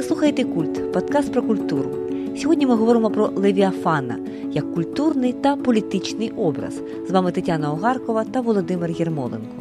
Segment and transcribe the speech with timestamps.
[0.00, 1.90] Ви слухаєте культ, подкаст про культуру.
[2.36, 4.18] Сьогодні ми говоримо про Левіафана
[4.52, 6.82] як культурний та політичний образ.
[7.08, 9.56] З вами Тетяна Огаркова та Володимир Єрмоленко.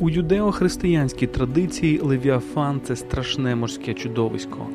[0.00, 4.66] У юдео-християнській традиції Левіафан це страшне морське чудовисько.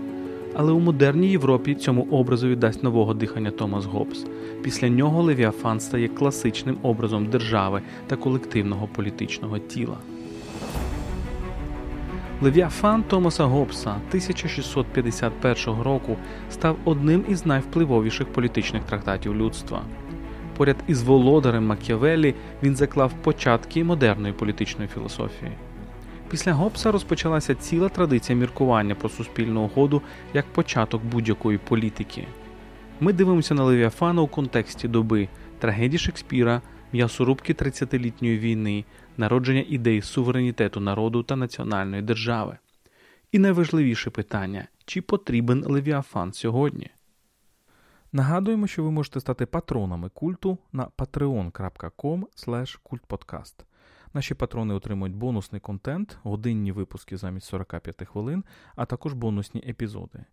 [0.54, 4.25] Але у модерній Європі цьому образові дасть нового дихання Томас Гоббс.
[4.63, 9.97] Після нього Левіафан стає класичним образом держави та колективного політичного тіла.
[12.42, 16.18] Левіафан Томаса Гоббса 1651 року
[16.52, 19.82] став одним із найвпливовіших політичних трактатів людства.
[20.57, 25.52] Поряд із володарем Макіавеллі він заклав початки модерної політичної філософії.
[26.29, 30.01] Після Гоббса розпочалася ціла традиція міркування про суспільну угоду
[30.34, 32.28] як початок будь-якої політики.
[33.00, 35.28] Ми дивимося на Левіафана у контексті доби
[35.59, 36.62] трагедії Шекспіра,
[36.94, 38.86] м'ясорубки 30-літньої війни,
[39.19, 42.58] народження ідей суверенітету народу та національної держави.
[43.31, 46.89] І найважливіше питання: чи потрібен Левіафан сьогодні?
[48.12, 52.23] Нагадуємо, що ви можете стати патронами культу на patreon.com.
[54.14, 58.44] Наші патрони отримують бонусний контент, годинні випуски замість 45 хвилин,
[58.75, 60.25] а також бонусні епізоди.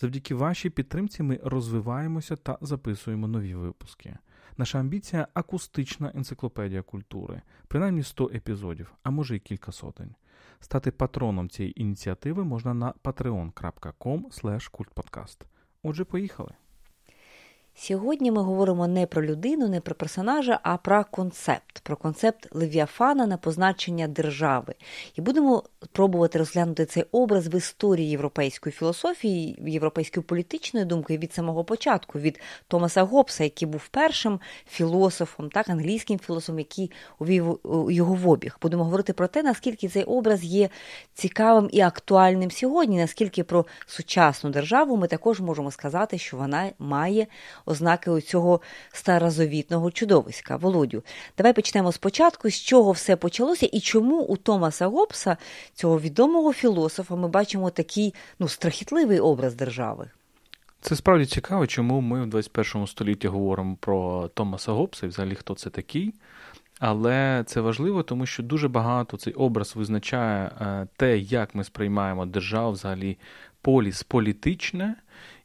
[0.00, 4.18] Завдяки вашій підтримці ми розвиваємося та записуємо нові випуски.
[4.56, 10.14] Наша амбіція акустична енциклопедія культури, принаймні 100 епізодів, а може й кілька сотень.
[10.60, 15.46] Стати патроном цієї ініціативи можна на patreon.com.
[15.82, 16.54] Отже, поїхали.
[17.74, 23.26] Сьогодні ми говоримо не про людину, не про персонажа, а про концепт, про концепт Левіафана
[23.26, 24.74] на позначення держави.
[25.14, 31.64] І будемо пробувати розглянути цей образ в історії європейської філософії, європейської політичної думки від самого
[31.64, 38.28] початку, від Томаса Гоббса, який був першим філософом, так, англійським філософом, який увів його в
[38.28, 38.58] обіг.
[38.62, 40.68] Будемо говорити про те, наскільки цей образ є
[41.14, 47.26] цікавим і актуальним сьогодні, наскільки про сучасну державу ми також можемо сказати, що вона має
[47.66, 48.60] ознаки цього
[48.92, 50.56] старозавітного чудовиська.
[50.56, 51.02] Володю,
[51.38, 55.36] давай почнемо спочатку, з чого все почалося, і чому у Томаса Гоббса,
[55.74, 60.10] цього відомого філософа, ми бачимо такий ну, страхітливий образ держави.
[60.80, 65.54] Це справді цікаво, чому ми в 21 столітті говоримо про Томаса Гоббса і взагалі хто
[65.54, 66.14] це такий.
[66.78, 72.26] Але це важливо, тому що дуже багато цей образ визначає е, те, як ми сприймаємо
[72.26, 73.18] державу, взагалі
[73.60, 74.94] поліс політичне.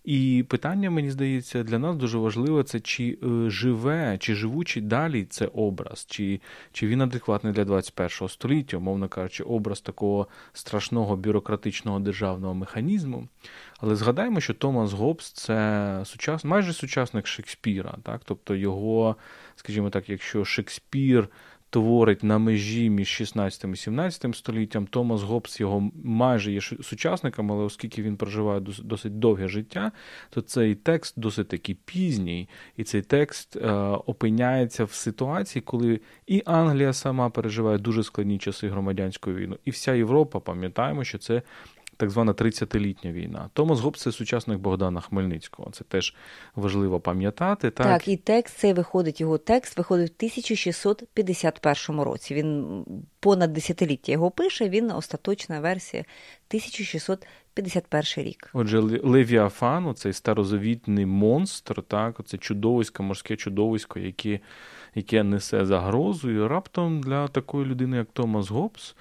[0.07, 5.25] І питання, мені здається, для нас дуже важливе це чи е, живе, чи живучий далі
[5.25, 6.41] це образ, чи
[6.71, 13.27] чи він адекватний для 21 століття, умовно кажучи, образ такого страшного бюрократичного державного механізму.
[13.79, 16.43] Але згадаємо, що Томас Гоббс– це сучас...
[16.43, 17.95] майже сучасник Шекспіра.
[18.03, 18.21] Так?
[18.25, 19.15] Тобто його,
[19.55, 21.29] скажімо так, якщо Шекспір
[21.69, 24.87] творить на межі між 16 і 17 століттям.
[24.87, 29.91] Томас Гоббс його майже є сучасником, але оскільки він проживає досить довге життя,
[30.29, 33.71] то цей текст досить такий пізній, і цей текст е,
[34.05, 39.93] опиняється в ситуації, коли і Англія сама переживає дуже складні часи громадянської війни, і вся
[39.93, 41.41] Європа, пам'ятаємо, що це
[41.97, 43.49] так звана 30-літня війна.
[43.53, 45.71] Томас Гоббс– це сучасник Богдана Хмельницького.
[45.71, 46.15] Це теж
[46.55, 47.69] важливо пам'ятати.
[47.69, 52.33] Так, так і текст цей виходить, його текст виходить в 1651 році.
[52.33, 52.85] Він
[53.19, 56.05] понад десятиліття його пише, він остаточна версія
[56.49, 58.49] 1651 рік.
[58.53, 64.39] Отже, Левіафан, цей старозавітний монстр, так, це чудовисько, морське чудовисько, яке,
[64.95, 68.95] яке несе загрозу, і раптом для такої людини, як Томас Гоббс,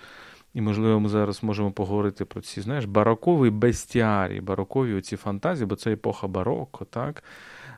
[0.56, 5.77] і, можливо, ми зараз можемо поговорити про ці, знаєш, бароковий бестіарій, барокові оці фантазії, бо
[5.77, 7.22] це епоха бароко, так?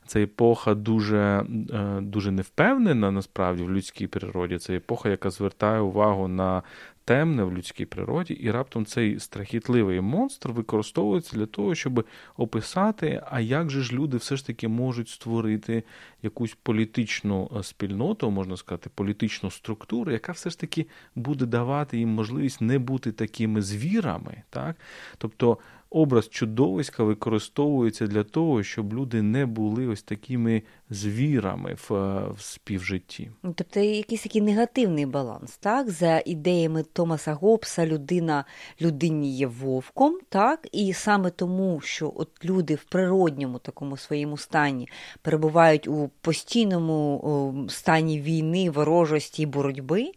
[0.07, 4.59] Це епоха дуже е, дуже невпевнена насправді в людській природі.
[4.59, 6.63] Це епоха, яка звертає увагу на
[7.09, 12.05] темне в людській природі, і раптом цей страхітливий монстр використовується для того, щоб
[12.37, 15.83] описати, а як же ж люди все ж таки можуть створити
[16.23, 22.09] якусь політичну е, спільноту, можна сказати, політичну структуру, яка все ж таки буде давати їм
[22.09, 24.43] можливість не бути такими звірами.
[24.51, 24.77] Так?
[25.19, 25.59] Тобто
[25.91, 31.91] образ чудовиська використовується для того, щоб люди не були ось такими звірами в,
[32.33, 33.31] в співжитті.
[33.43, 35.91] Тобто якийсь такий негативний баланс, так?
[35.91, 38.45] За ідеями Томаса Гоббса людина
[38.81, 40.69] людині є вовком, так?
[40.73, 44.89] І саме тому, що от люди в природньому такому своєму стані
[45.23, 50.13] перебувають у постійному стані війни, ворожості і боротьби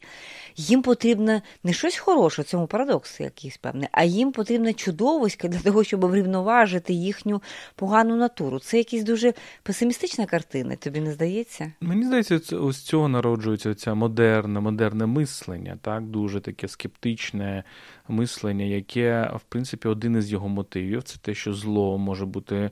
[0.56, 5.84] їм потрібно не щось хороше, цьому парадокс якийсь певний, а їм потрібна чудовиська для того,
[5.84, 7.42] щоб врівноважити їхню
[7.76, 8.60] погану натуру.
[8.60, 9.34] Це якась дуже
[9.64, 11.72] песимістична картина, тобі не здається?
[11.82, 17.64] Мені здається, ось цього народжується ця модерне, модерне мислення, так, дуже таке скептичне
[18.08, 22.72] мислення, яке, в принципі, один із його мотивів це те, що зло може бути.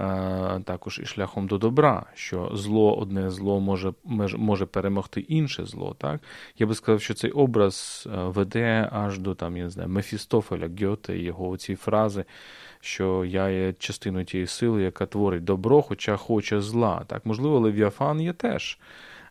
[0.00, 3.92] Е, також і шляхом до добра, що зло, одне зло може
[4.36, 5.96] може перемогти інше зло.
[5.98, 6.20] Так?
[6.58, 10.70] Я би сказав, що цей образ е, веде аж до там, я не знаю, Мефістофеля,
[10.80, 12.24] Гьоте, його ці фрази,
[12.80, 17.04] що я є частиною тієї сили, яка творить добро, хоча хоче зла.
[17.06, 17.26] Так?
[17.26, 18.78] Можливо, Левіафан є теж.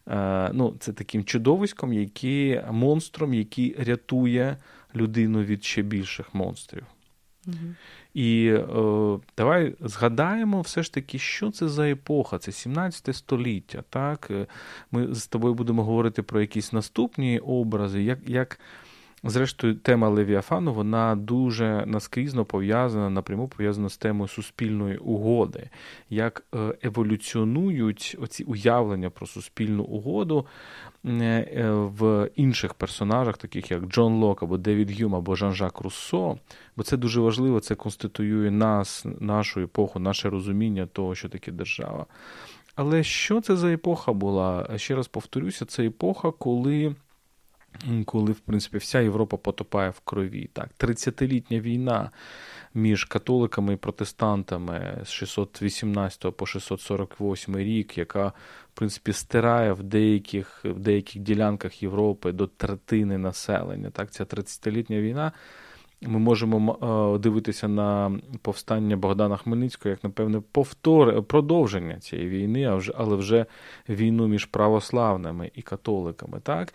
[0.07, 4.57] Е, ну, Це таким чудовиськом, який, монстром, який рятує
[4.95, 6.85] людину від ще більших монстрів.
[7.47, 7.55] Угу.
[8.13, 13.83] І е, давай згадаємо все ж таки, що це за епоха, це 17 століття.
[13.89, 14.27] так?
[14.31, 14.45] Е,
[14.91, 18.59] ми з тобою будемо говорити про якісь наступні образи, як як
[19.23, 25.69] Зрештою, тема Левіафану вона дуже наскрізно пов'язана, напряму пов'язана з темою суспільної угоди,
[26.09, 30.45] як е, еволюціонують оці уявлення про суспільну угоду
[31.05, 36.37] е, в інших персонажах, таких як Джон Лок або Девід Гюм, або Жан-Жак Руссо.
[36.75, 42.05] Бо це дуже важливо, це конституює нас, нашу епоху, наше розуміння того, що таке держава.
[42.75, 44.69] Але що це за епоха була?
[44.75, 46.95] Ще раз повторюся, це епоха, коли
[48.05, 50.49] коли, в принципі, вся Європа потопає в крові.
[50.53, 52.11] Так, 30-літня війна
[52.73, 60.61] між католиками і протестантами з 618 по 648 рік, яка, в принципі, стирає в деяких
[60.65, 63.89] в деяких ділянках Європи до третини населення.
[63.89, 65.31] Так, Ця 30-літня війна.
[66.01, 66.77] Ми можемо
[67.15, 73.45] е, дивитися на повстання Богдана Хмельницького як, напевне, повтор, продовження цієї війни, але вже
[73.89, 76.39] війну між православними і католиками.
[76.43, 76.73] так?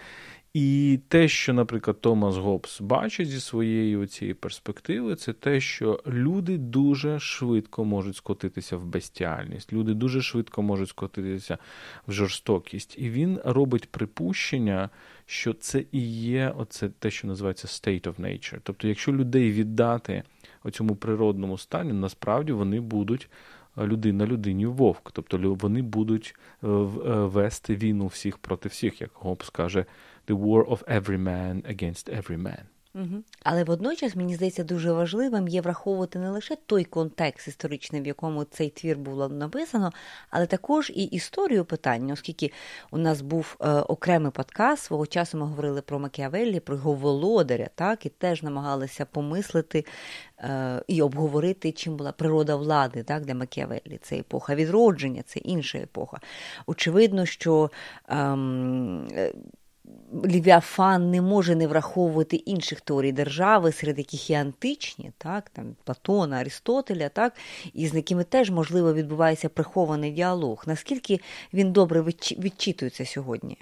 [0.55, 6.59] І те, що, наприклад, Томас Гоббс бачить зі своєї цієї перспективи, це те, що люди
[6.59, 11.59] дуже швидко можуть скотитися в бестіальність, люди дуже швидко можуть скотитися
[12.07, 12.99] в жорстокість.
[12.99, 14.91] І він робить припущення,
[15.27, 18.59] що це і є оце те, що називається state of nature.
[18.63, 20.23] Тобто, якщо людей віддати
[20.65, 23.31] оцьому природному стані, насправді вони будуть.
[23.79, 26.71] Людина людині вовк, тобто вони будуть е, е,
[27.15, 29.85] вести війну всіх проти всіх, як Гоббс каже,
[30.33, 32.65] the war of every man against every man.
[32.95, 33.23] Угу.
[33.43, 38.45] Але водночас мені здається дуже важливим є враховувати не лише той контекст історичний, в якому
[38.45, 39.93] цей твір було написано,
[40.31, 42.53] але також і історію питання, оскільки
[42.91, 47.69] у нас був е, окремий подкаст, свого часу ми говорили про Макіавеллі, про його володаря,
[47.75, 49.85] так, і теж намагалися помислити
[50.39, 53.99] е, і обговорити, чим була природа влади так, для Макіавеллі.
[54.03, 56.21] Це епоха відродження, це інша епоха.
[56.67, 57.71] Очевидно, що.
[58.09, 59.33] Е,
[60.25, 66.37] Лівіафан не може не враховувати інших теорій держави, серед яких є античні, так, там Платона,
[66.37, 67.33] Арістотеля, так,
[67.75, 70.65] і з якими теж, можливо, відбувається прихований діалог.
[70.67, 71.21] Наскільки
[71.55, 72.03] він добре
[72.39, 73.59] відчитується сьогодні?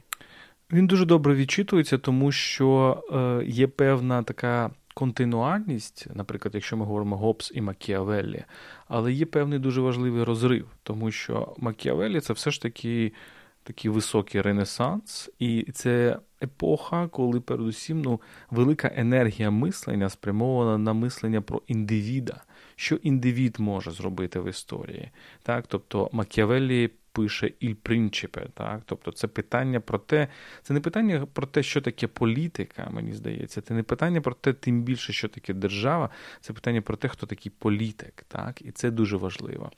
[0.72, 7.16] Він дуже добре відчитується, тому що е, є певна така континуальність, наприклад, якщо ми говоримо
[7.16, 8.44] Гоббс і Макіавеллі,
[8.88, 13.12] але є певний дуже важливий розрив, тому що Макіавеллі це все ж таки
[13.62, 18.20] такий високий ренесанс, і це епоха, коли передусім ну,
[18.50, 22.44] велика енергія мислення спрямована на мислення про індивіда,
[22.76, 25.10] що індивід може зробити в історії.
[25.42, 25.64] Так?
[25.68, 28.82] Тобто Макіавеллі пише «Il Principe», так?
[28.86, 30.28] Тобто це питання про те,
[30.62, 34.52] це не питання про те, що таке політика, мені здається, це не питання про те,
[34.52, 38.24] тим більше, що таке держава, це питання про те, хто такий політик.
[38.28, 38.62] Так?
[38.62, 39.70] І це дуже важливо.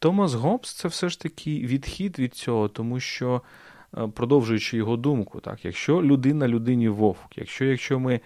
[0.00, 3.42] Томас Гоббс– це все ж таки відхід від цього, тому що,
[3.98, 8.20] е, продовжуючи його думку, так, якщо людина людині вовк, якщо якщо ми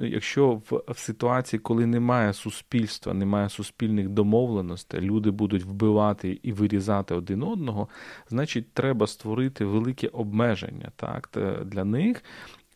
[0.00, 7.14] якщо в, в ситуації, коли немає суспільства, немає суспільних домовленостей, люди будуть вбивати і вирізати
[7.14, 7.88] один одного,
[8.28, 11.30] значить треба створити велике обмеження так,
[11.64, 12.22] для них.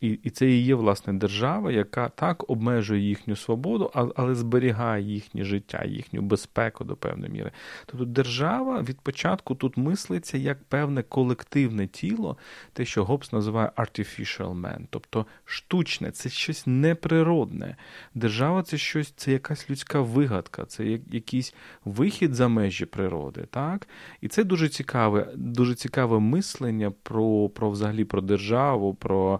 [0.03, 5.43] І і це і є власне держава, яка так обмежує їхню свободу, але зберігає їхнє
[5.43, 7.51] життя, їхню безпеку до певної міри.
[7.85, 12.37] Тобто держава від початку тут мислиться як певне колективне тіло,
[12.73, 17.75] те, що Гоббс називає artificial man, тобто штучне, це щось неприродне.
[18.15, 21.55] Держава це щось, це якась людська вигадка, це якийсь
[21.85, 23.47] вихід за межі природи.
[23.49, 23.87] так?
[24.21, 28.93] І це дуже цікаве, дуже цікаве мислення про, про взагалі про державу.
[28.93, 29.39] про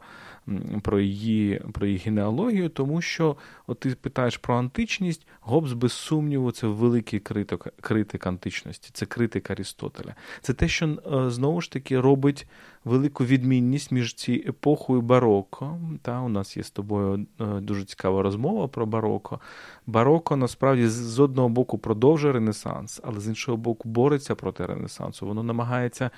[0.82, 3.36] про її про її генеалогію, тому що
[3.68, 9.52] от ти питаєш про античність, Гоббс, без сумніву, це великий критик критик античності, це критик
[9.52, 10.16] Арістотеля.
[10.42, 12.48] Це те, що е, знову ж таки робить
[12.86, 15.80] велику відмінність між цією епохою бароко.
[16.02, 19.40] Та, У нас є з тобою е, дуже цікава розмова про бароко.
[19.88, 25.28] Бароко насправді з одного боку продовжує Ренесанс, але з іншого боку бореться проти Ренесансу.
[25.28, 26.10] Воно намагається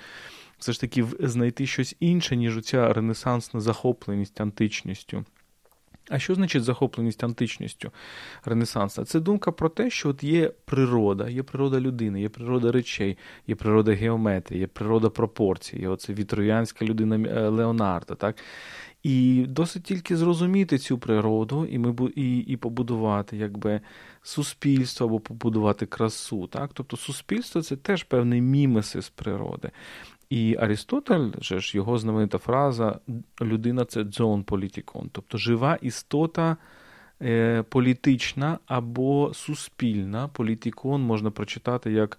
[0.58, 5.24] все ж таки знайти щось інше, ніж оця ренесансна захопленість античністю.
[6.10, 7.90] А що значить захопленість античністю
[8.44, 9.04] Ренесанса?
[9.04, 13.54] Це думка про те, що от є природа, є природа людини, є природа речей, є
[13.54, 18.14] природа геометрії, є природа пропорцій, є оце вітроянська людина е, Леонардо.
[18.14, 18.36] так?
[19.02, 23.80] І досить тільки зрозуміти цю природу, і ми і, і побудувати якби
[24.22, 26.46] суспільство або побудувати красу.
[26.46, 26.70] Так?
[26.74, 29.70] Тобто суспільство це теж певний мімесис природи.
[30.30, 32.98] І Арістотель, же ж його знаменита фраза
[33.42, 36.56] людина це дзон політикон, тобто жива істота
[37.22, 40.28] е, політична або суспільна.
[40.28, 42.18] Політикон можна прочитати як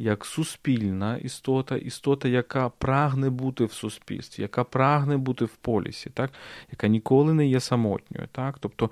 [0.00, 6.30] як суспільна істота, істота, яка прагне бути в суспільстві, яка прагне бути в полісі, так?
[6.70, 8.28] яка ніколи не є самотньою.
[8.32, 8.58] Так?
[8.60, 8.90] Тобто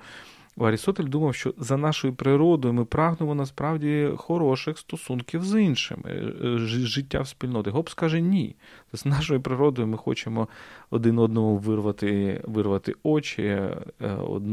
[0.65, 6.57] Арістотель думав, що за нашою природою ми прагнемо насправді хороших стосунків з іншими, е, е,
[6.59, 7.69] життя в спільноті.
[7.69, 8.55] Гоббс каже ні.
[8.93, 10.47] З нашою природою ми хочемо
[10.89, 13.77] один одному вирвати вирвати очі, е,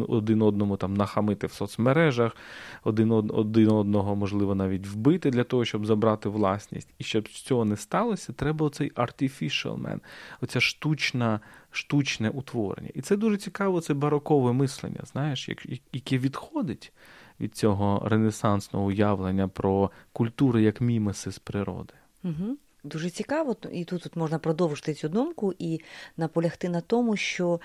[0.09, 2.37] один одному там нахамити в соцмережах,
[2.85, 6.89] один один одного, можливо, навіть вбити для того, щоб забрати власність.
[6.99, 10.01] І щоб цього не сталося, треба оцей artificial man,
[10.41, 11.41] оця штучна
[11.77, 12.91] штучне утворення.
[12.95, 15.49] І це дуже цікаво, це барокове мислення, знаєш,
[15.93, 16.93] яке відходить
[17.41, 21.95] від цього ренесансного уявлення про культуру як мімеси з природи.
[22.25, 22.57] Угу.
[22.87, 25.81] Дуже цікаво, і тут тут можна продовжити цю думку і
[26.17, 27.61] наполягти на тому, що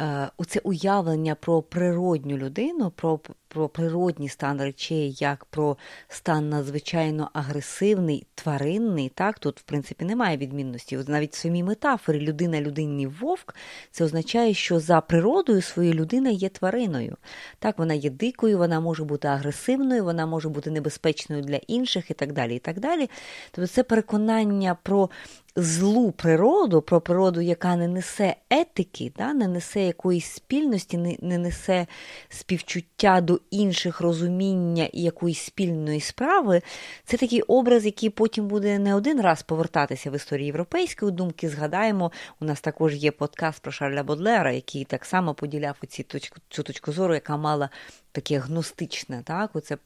[0.00, 3.20] е, оце уявлення про природню людину, про
[3.54, 5.76] про природній стан речей, як про
[6.08, 9.08] стан надзвичайно агресивний, тваринний.
[9.08, 10.98] Так, Тут, в принципі, немає відмінності.
[11.06, 13.54] Навіть в самій метафорі людина, людинний вовк,
[13.90, 17.16] це означає, що за природою своєю людина є твариною.
[17.58, 22.14] Так, Вона є дикою, вона може бути агресивною, вона може бути небезпечною для інших і
[22.14, 22.56] так далі.
[22.56, 23.10] і так далі.
[23.50, 25.10] Тобто це переконання про
[25.56, 31.38] злу природу, про природу, яка не несе етики, да, не несе якоїсь спільності, не, не
[31.38, 31.86] несе
[32.28, 36.62] співчуття до інших розуміння і якоїсь спільної справи,
[37.04, 41.48] це такий образ, який потім буде не один раз повертатися в історії європейської думки.
[41.48, 46.36] Згадаємо, у нас також є подкаст про Шарля Бодлера, який так само поділяв оці точку,
[46.48, 47.70] цю точку зору, яка мала
[48.14, 49.76] таке гностичне, так, оце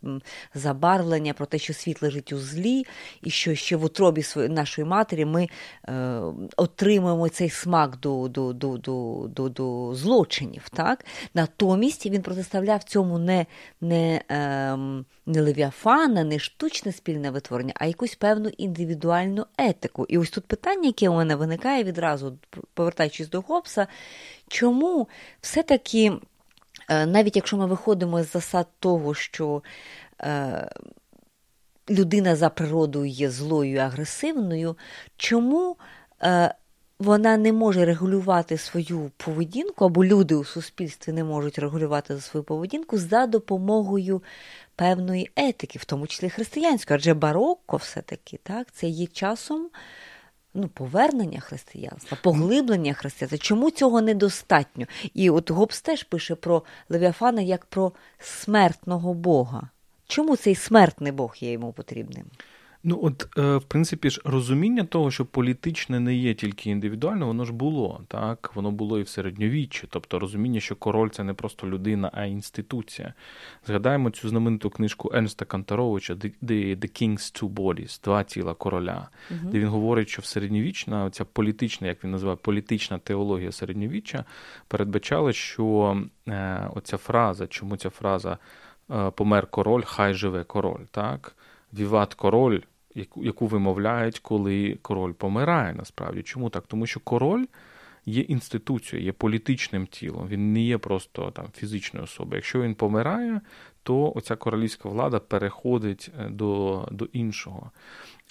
[0.55, 2.87] забарвлення про те, що світ лежить у злі,
[3.23, 5.49] і що ще в утробі нашої матері ми
[5.89, 6.21] е,
[6.57, 10.69] отримуємо цей смак до до, до, до, до, до злочинів.
[10.69, 11.05] Так?
[11.35, 13.47] Натомість він протиставляв цьому не
[13.81, 14.77] не, е,
[15.27, 20.07] не левіафана, не штучне спільне витворення, а якусь певну індивідуальну етику.
[20.09, 22.39] І ось тут питання, яке у мене виникає відразу,
[22.75, 23.87] повертаючись до Гоббса,
[24.49, 25.09] чому
[25.41, 26.13] все-таки.
[26.89, 29.63] Е, навіть якщо ми виходимо з засад того, що
[30.23, 30.71] е,
[31.91, 34.77] людина за природою є злою і агресивною,
[35.17, 35.77] чому
[36.23, 36.55] е,
[36.99, 42.99] вона не може регулювати свою поведінку, або люди у суспільстві не можуть регулювати свою поведінку
[42.99, 44.23] за допомогою
[44.77, 49.69] певної етики, в тому числі християнської, адже барокко все-таки так, це є часом
[50.59, 53.39] ну, повернення християнства, поглиблення християнства.
[53.39, 54.87] Чому цього недостатньо?
[55.15, 59.69] І от Гобс теж пише про Левіафана як про смертного Бога.
[60.07, 62.25] Чому цей смертний Бог є йому потрібним?
[62.85, 67.45] Ну, от, е, в принципі ж, розуміння того, що політичне не є тільки індивідуально, воно
[67.45, 68.51] ж було, так?
[68.55, 69.87] Воно було і в середньовіччі.
[69.91, 73.15] Тобто розуміння, що король це не просто людина, а інституція.
[73.67, 79.51] Згадаємо цю знамениту книжку Енста Кантаровича The, The King's Two Bodies, Два тіла короля, угу.
[79.51, 84.25] де він говорить, що в середньовічна, ця політична, як він називає, політична теологія середньовіччя
[84.69, 85.97] передбачала, що
[86.29, 88.39] е, оця фраза, чому ця фраза
[88.91, 91.35] е, помер король, хай живе король, так?
[91.75, 92.61] Віват король,
[93.17, 96.23] яку вимовляють, коли король помирає, насправді.
[96.23, 96.65] Чому так?
[96.67, 97.45] Тому що король
[98.07, 102.37] є інституцією, є політичним тілом, він не є просто там фізичною особою.
[102.37, 103.41] Якщо він помирає,
[103.83, 107.71] то оця королівська влада переходить е, до до іншого.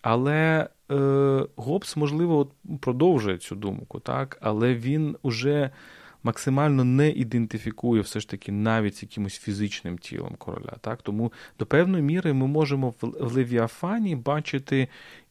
[0.02, 2.52] Але е, Гоббс, можливо,
[2.82, 4.38] продовжує цю думку, так?
[4.42, 5.70] але він уже
[6.28, 10.74] максимально не ідентифікує все ж таки навіть з якимось фізичним тілом короля.
[10.82, 11.02] Так?
[11.02, 14.88] Тому до певної міри ми можемо в Левіафані бачити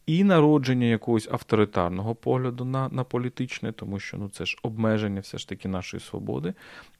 [0.07, 5.39] і народження якогось авторитарного погляду на на політичне, тому що ну, це ж обмеження все
[5.39, 6.55] ж таки нашої свободи,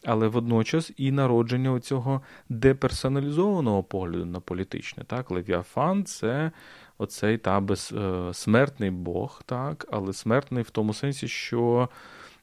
[0.05, 5.05] але водночас і народження цього деперсоналізованого погляду на політичне.
[5.05, 5.31] Так?
[5.31, 6.51] Левіафан це
[6.99, 9.87] оцей та безсмертний Бог, так?
[9.91, 11.89] але смертний в тому сенсі, що,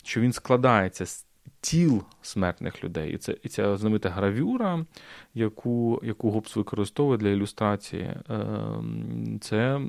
[0.03, 1.25] що він складається з.
[1.61, 3.13] Тіл смертних людей.
[3.13, 4.85] І це і ця знаменита гравюра,
[5.33, 9.81] яку яку Гоббс використовує для ілюстрації, ем, це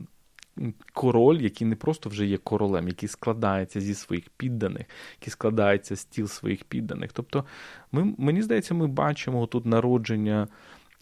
[0.92, 4.87] король, який не просто вже є королем, який складається зі своїх підданих,
[5.20, 7.12] який складається з тіл своїх підданих.
[7.12, 7.44] Тобто,
[7.92, 10.49] ми, мені здається, ми бачимо тут народження.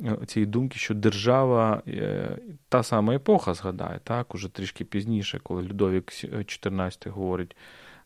[0.04, 5.62] Е, цієї думки, що держава, е, та сама епоха згадає, так, уже трішки пізніше, коли
[5.62, 7.56] Людовік XIV говорить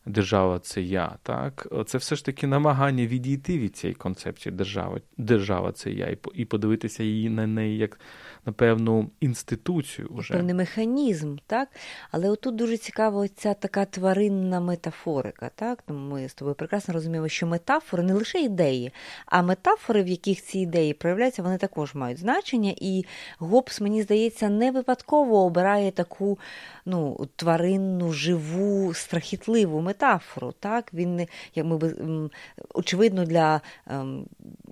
[0.07, 1.15] держава це я.
[1.23, 1.67] Так?
[1.85, 7.03] Це все ж таки намагання відійти від цієї концепції держави, держава це я, і подивитися
[7.03, 7.99] її на неї як
[8.45, 10.07] на певну інституцію.
[10.11, 10.33] Уже.
[10.33, 11.69] Певний механізм, так?
[12.11, 15.51] Але отут дуже цікава ця така тваринна метафорика.
[15.55, 15.81] Так?
[15.81, 18.91] тому Ми з тобою прекрасно розуміємо, що метафори не лише ідеї,
[19.25, 22.73] а метафори, в яких ці ідеї проявляються, вони також мають значення.
[22.77, 23.05] І
[23.39, 26.39] Гоббс, мені здається, не випадково обирає таку
[26.85, 29.96] ну, тваринну, живу, страхітливу метафору.
[30.59, 30.93] Так?
[30.93, 31.79] Він, як ми
[32.73, 34.25] очевидно, для ем,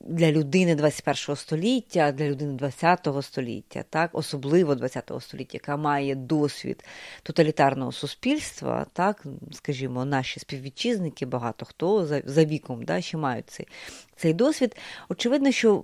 [0.08, 6.86] для людини 21 століття, для людини 20 століття, так, особливо 20 століття, яка має досвід
[7.24, 13.68] тоталітарного суспільства, так, скажімо, наші співвітчизники, багато хто за, за віком да, ще мають цей
[14.16, 14.76] цей досвід.
[15.10, 15.84] Очевидно, що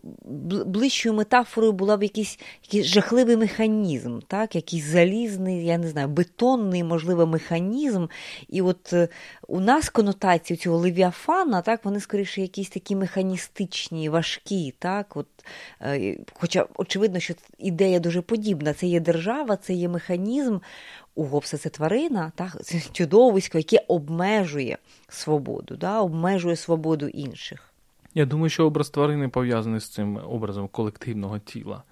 [0.65, 6.83] ближчою метафорою була б якийсь якийсь жахливий механізм, так, якийсь залізний, я не знаю, бетонний,
[6.83, 8.07] можливо, механізм.
[8.49, 9.07] І от е,
[9.47, 14.73] у нас конотації цього левіафана, так, вони скоріше якісь такі механістичні, важкі.
[14.79, 15.27] так, от,
[15.81, 18.73] е, Хоча, очевидно, що ідея дуже подібна.
[18.73, 20.57] Це є держава, це є механізм.
[21.15, 24.77] У Гобса це тварина, так, це чудовисько, яке обмежує
[25.09, 27.70] свободу, да, обмежує свободу інших.
[28.15, 31.83] Я думаю, що образ тварини пов'язаний з цим образом колективного тіла.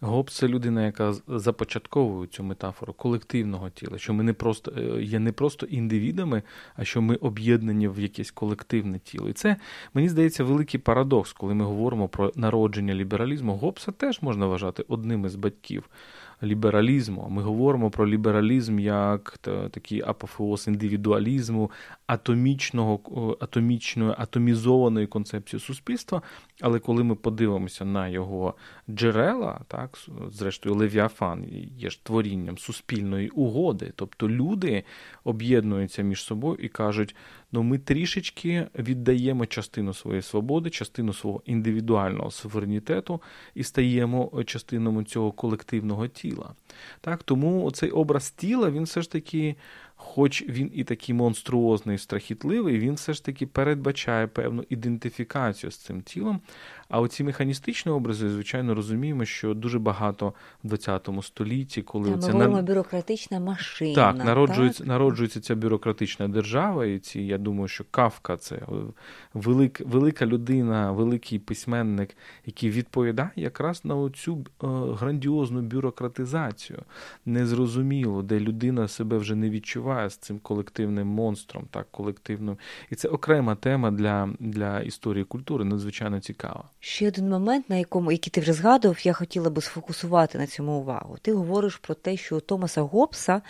[0.00, 5.18] Гоб це людина, яка започатковує цю метафору колективного тіла, що ми не просто е, є
[5.18, 6.42] не просто індивідами,
[6.76, 9.28] а що ми об'єднані в якесь колективне тіло.
[9.28, 9.56] І це
[9.94, 13.56] мені здається великий парадокс, коли ми говоримо про народження лібералізму.
[13.56, 15.90] Гобса теж можна вважати одним із батьків
[16.42, 17.26] лібералізму.
[17.30, 19.38] Ми говоримо про лібералізм як
[19.70, 21.70] такий апофеоз індивідуалізму,
[22.06, 26.22] атомічного, атомічної, атомізованої концепції суспільства.
[26.60, 28.54] Але коли ми подивимося на його
[28.90, 29.98] джерела, так,
[30.30, 31.44] зрештою, Левіафан
[31.78, 34.84] є ж творінням суспільної угоди, тобто люди
[35.24, 37.16] об'єднуються між собою і кажуть,
[37.52, 43.22] ну ми трішечки віддаємо частину своєї свободи, частину свого індивідуального суверенітету
[43.54, 46.54] і стаємо частинами цього колективного тіла.
[47.00, 49.56] Так, Тому цей образ тіла він все ж таки
[49.96, 56.02] хоч він і такий монструозний, страхітливий, він все ж таки передбачає певну ідентифікацію з цим
[56.02, 56.40] тілом.
[56.88, 60.32] А оці механістичні образи, звичайно, розуміємо, що дуже багато
[60.64, 63.94] в ХХ столітті, коли Та, ми говоримо бюрократична машина.
[63.94, 64.88] Так, народжується так?
[64.88, 68.60] народжується ця бюрократична держава, і ці я думаю, що Кавка це
[69.34, 74.66] велик, велика людина, великий письменник, який відповідає якраз на цю е,
[74.98, 76.82] грандіозну бюрократизацію,
[77.26, 82.56] незрозуміло, де людина себе вже не відчуває з цим колективним монстром, так колективним.
[82.90, 86.64] І це окрема тема для, для історії культури, надзвичайно цікава.
[86.88, 90.72] Ще один момент, на якому який ти вже згадував, я хотіла би сфокусувати на цьому
[90.72, 91.16] увагу.
[91.22, 93.42] Ти говориш про те, що у Томаса Гоббса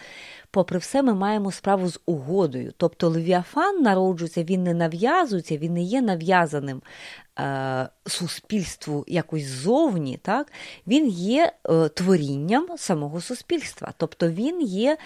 [0.50, 2.72] попри все, ми маємо справу з угодою.
[2.76, 6.82] Тобто Левіафан народжується, він не нав'язується, він не є нав'язаним
[8.06, 10.52] суспільству якось ззовні, так?
[10.86, 13.92] він є е, творінням самого суспільства.
[13.96, 14.96] Тобто він є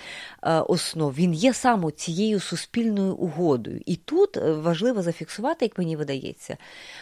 [0.43, 3.81] е, основ, він є саме цією суспільною угодою.
[3.87, 6.57] І тут е, важливо зафіксувати, як мені видається,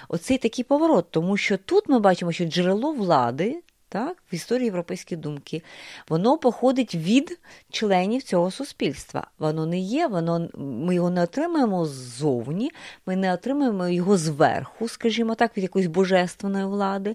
[0.08, 5.20] оцей такий поворот, тому що тут ми бачимо, що джерело влади так, в історії європейської
[5.20, 5.62] думки,
[6.08, 7.38] воно походить від
[7.70, 9.26] членів цього суспільства.
[9.38, 12.70] Воно не є, воно, ми його не отримуємо ззовні,
[13.06, 17.14] ми не отримуємо його зверху, скажімо так, від якоїсь божественної влади.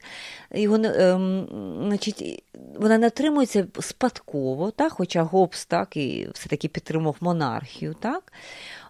[0.52, 1.48] Його, ем,
[1.88, 2.44] значить,
[2.76, 7.94] Вона не отримується спадково, так, хоча Гоббс так, і все-таки підтримав монархію.
[7.94, 8.34] так.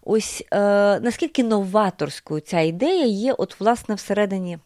[0.06, 0.58] Ось е,
[1.00, 4.58] наскільки новаторською ця ідея є, от, власне, всередині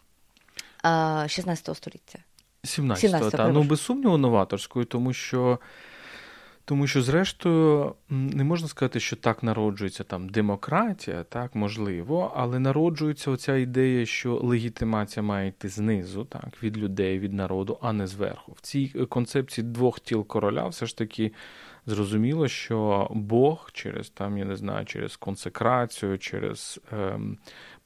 [0.85, 2.19] е, 16 століття.
[2.67, 3.47] 17-го, та.
[3.47, 5.59] Ну, без сумніву, новаторською, тому що
[6.65, 13.31] Тому що, зрештою, не можна сказати, що так народжується там демократія, так можливо, але народжується
[13.31, 18.51] оця ідея, що легітимація має йти знизу, так, від людей, від народу, а не зверху.
[18.51, 21.31] В цій концепції двох тіл короля все ж таки
[21.85, 27.37] зрозуміло, що Бог через там, я не знаю, через консекрацію, через ем,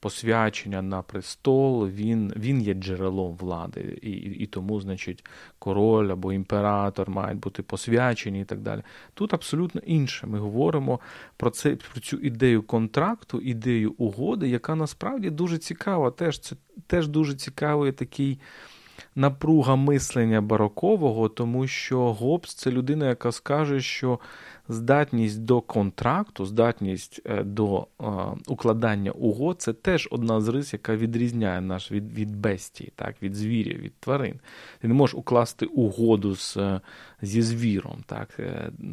[0.02, 5.26] посвячення на престол, він він є джерелом влади, і, і тому, значить,
[5.60, 8.82] король або імператор мають бути посвячені і так далі.
[9.14, 10.28] Тут абсолютно інше.
[10.28, 11.00] Ми говоримо
[11.38, 16.12] про це про цю ідею контракту, ідею угоди, яка насправді дуже цікава.
[16.12, 16.56] Теж це
[16.88, 18.40] теж дуже цікавий такий.
[19.16, 24.20] Напруга мислення барокового, тому що Гоббс– це людина, яка скаже, що
[24.72, 28.04] здатність до контракту, здатність е, до е,
[28.48, 33.36] укладання угод це теж одна з рис, яка відрізняє нас від від бестії, так, від
[33.36, 34.40] звірів, від тварин.
[34.82, 36.82] Ти не можеш укласти угоду з, е,
[37.22, 38.04] зі звіром.
[38.06, 38.40] Так.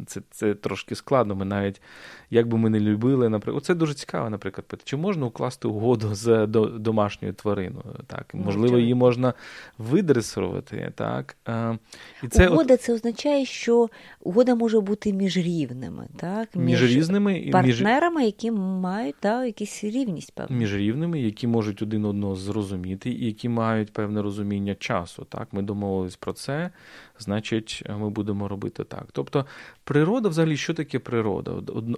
[0.05, 1.35] Це це трошки складно.
[1.35, 1.81] Ми навіть,
[2.29, 6.47] як би ми не любили, наприклад, це дуже цікаво, наприклад, чи можна укласти угоду з
[6.47, 7.95] до, домашньою твариною?
[8.07, 8.33] Так?
[8.33, 9.33] Можливо, її можна
[9.77, 10.91] видресувати.
[10.95, 11.37] Так?
[12.23, 12.81] І це Угода от...
[12.81, 13.89] це означає, що
[14.21, 15.37] угода може бути між
[15.69, 16.55] рівними, так?
[16.55, 20.57] Між, між різними партнерами, які мають так, якісь рівність певну.
[20.57, 25.25] Між рівними, які можуть один одного зрозуміти, і які мають певне розуміння часу.
[25.29, 25.47] Так?
[25.51, 26.69] Ми домовились про це,
[27.19, 29.07] значить, ми будемо робити так.
[29.11, 29.45] Тобто,
[29.83, 31.51] природа, взагалі, що таке природа?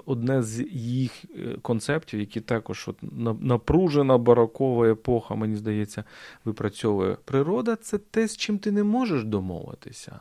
[0.05, 2.97] Одне з їх е, концептів, які також от
[3.41, 6.03] напружена барокова епоха, мені здається,
[6.45, 7.17] випрацьовує.
[7.25, 10.19] Природа це те, з чим ти не можеш домовитися.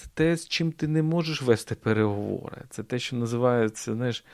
[0.00, 2.62] Це те, з чим ти не можеш вести переговори.
[2.70, 4.24] Це те, що називається, знаєш,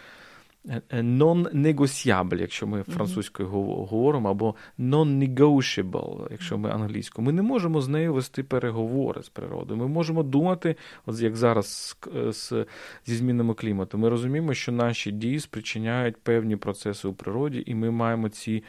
[0.92, 7.26] non-negotiable, якщо ми французькою говоримо, або non-negotiable, якщо ми англійською.
[7.26, 9.80] Ми не можемо з нею вести переговори з природою.
[9.80, 10.76] Ми можемо думати,
[11.06, 11.96] от як зараз з,
[12.32, 12.66] з,
[13.06, 13.98] зі змінами клімату.
[13.98, 18.62] Ми розуміємо, що наші дії спричиняють певні процеси у природі, і ми маємо ці.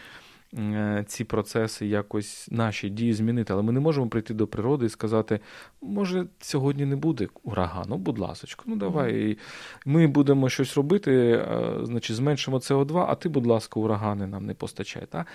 [0.54, 3.54] Е, ці процеси якось наші дії змінити.
[3.54, 5.40] Але ми не можемо прийти до природи і сказати,
[5.82, 9.38] може, сьогодні не буде урагану, будь ласка, ну давай.
[9.86, 14.54] Ми будемо щось робити, е, значить, зменшимо СО2, а ти, будь ласка, урагани нам не
[14.54, 15.04] постачай.
[15.10, 15.26] Та?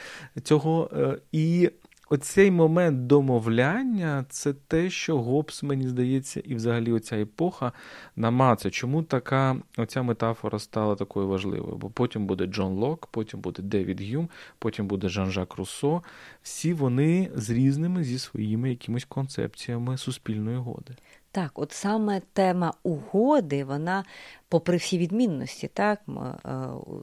[0.43, 1.71] Цього е, і
[2.13, 7.73] оцей момент домовляння це те, що Гобс, мені здається, і взагалі оця епоха
[8.17, 8.71] намаце.
[8.71, 11.77] Чому така оця метафора стала такою важливою?
[11.77, 16.03] Бо потім буде Джон Лок, потім буде Девід Гюм, потім буде Жан-Жак Руссо.
[16.43, 20.95] Всі вони з різними зі своїми якимись концепціями суспільної угоди.
[21.33, 24.05] Так, от саме тема угоди, вона,
[24.49, 26.51] попри всі відмінності, так, е,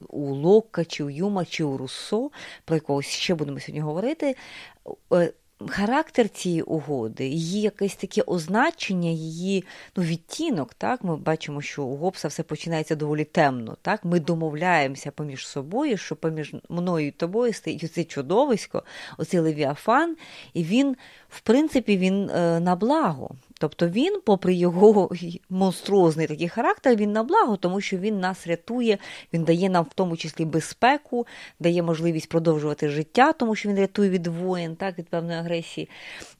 [0.08, 2.30] у Локка, чи у Юма, чи у Руссо,
[2.64, 4.36] про якогось ще будемо сьогодні говорити,
[5.12, 5.32] е,
[5.68, 9.64] характер цієї угоди, її якесь таке означення, її
[9.96, 10.74] ну, відтінок.
[10.74, 11.04] Так?
[11.04, 13.76] Ми бачимо, що у Гобса все починається доволі темно.
[13.82, 14.04] Так?
[14.04, 18.82] Ми домовляємося поміж собою, що поміж мною і тобою стоїть оце чудовисько,
[19.18, 20.16] оцей левіафан,
[20.54, 20.96] і він,
[21.28, 23.30] в принципі, він е, на благо.
[23.60, 25.10] Тобто він, попри його
[25.50, 28.98] монструозний такий характер, він на благо, тому що він нас рятує,
[29.32, 31.26] він дає нам в тому числі безпеку,
[31.58, 35.88] дає можливість продовжувати життя, тому що він рятує від воєн, так, від певної агресії.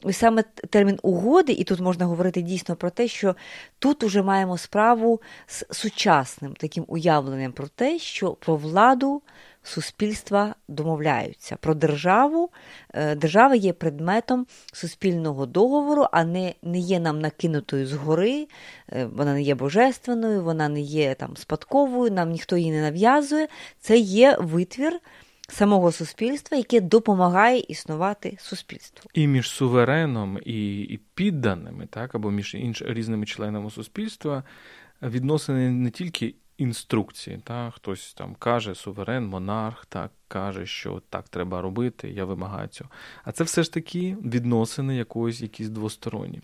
[0.03, 3.35] Ось саме термін угоди, і тут можна говорити дійсно про те, що
[3.79, 9.21] тут уже маємо справу з сучасним таким уявленням про те, що про владу
[9.63, 11.55] суспільства домовляються.
[11.55, 12.49] Про державу.
[12.93, 18.47] Е, держава є предметом суспільного договору, а не не є нам накинутою згори,
[18.89, 23.47] е, вона не є божественною, вона не є там спадковою, нам ніхто її не нав'язує.
[23.79, 24.99] Це є витвір.
[25.49, 32.81] Самого суспільства, яке допомагає існувати суспільству, і між сувереном і підданими, так або між інш
[32.81, 34.43] різними членами суспільства
[35.01, 37.39] відносини не тільки інструкції.
[37.43, 37.71] Та?
[37.71, 42.89] Хтось там каже, суверен, монарх, так, каже, що так треба робити, я вимагаю цього.
[43.23, 46.41] А це все ж таки відносини якоїсь якісь двосторонні.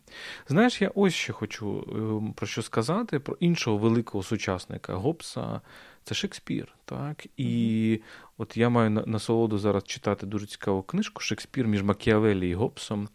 [0.48, 5.62] Знаєш, я ось ще хочу ем, про що сказати, про іншого великого сучасника Гобса.
[6.04, 7.28] Це Шекспір, так?
[7.38, 8.02] І
[8.38, 13.10] от я маю насолоду зараз читати дуже цікаву книжку Шекспір між Макіавелі і Гобсом.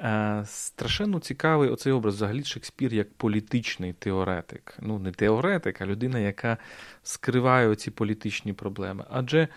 [0.00, 4.76] Е, страшенно цікавий оцей образ взагалі Шекспір як політичний теоретик.
[4.80, 6.58] Ну, не теоретик, а людина, яка
[7.02, 9.04] скриває оці політичні проблеми.
[9.10, 9.48] Адже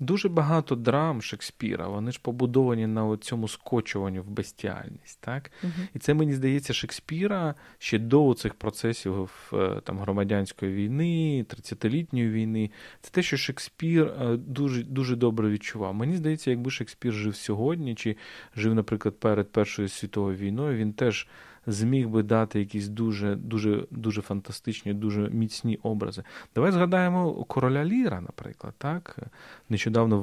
[0.00, 5.18] Дуже багато драм Шекспіра, вони ж побудовані на цьому скочуванню в бестіальність.
[5.20, 5.50] так?
[5.64, 12.30] uh І це, мені здається, Шекспіра ще до цих процесів е, там, громадянської війни, 30-літньої
[12.30, 12.70] війни.
[13.00, 15.94] Це те, що Шекспір е, дуже дуже добре відчував.
[15.94, 18.16] Мені здається, якби Шекспір жив сьогодні, чи
[18.56, 21.28] жив, наприклад, перед Першою світовою війною, він теж
[21.66, 26.22] зміг би дати якісь дуже дуже, дуже фантастичні, дуже міцні образи.
[26.54, 28.74] Давай згадаємо короля Ліра, наприклад.
[28.78, 29.18] так?
[29.68, 30.18] Нещодавно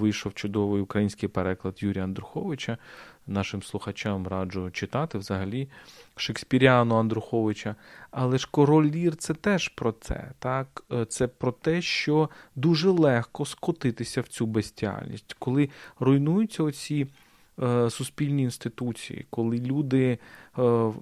[0.00, 2.78] вийшов чудовий український переклад Юрія Андруховича.
[3.26, 5.68] Нашим слухачам раджу читати взагалі
[6.16, 7.76] Шекспіріану Андруховича.
[8.10, 10.30] Але ж король Лір це теж про це.
[10.38, 10.84] так?
[11.08, 17.06] Це про те, що дуже легко скотитися в цю безтяльність, коли руйнуються оці.
[17.62, 20.18] Е, суспільні інституції, коли люди
[20.58, 20.92] е,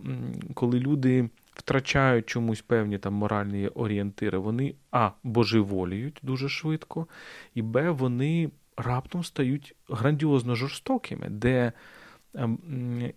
[0.54, 7.06] коли люди втрачають чомусь певні там моральні орієнтири, вони а божеволіють дуже швидко,
[7.54, 11.72] і Б, вони раптом стають грандіозно жорстокими, де
[12.34, 12.58] ем,